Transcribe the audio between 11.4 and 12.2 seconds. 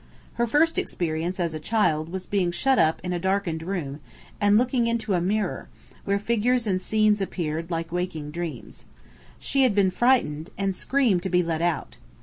let out.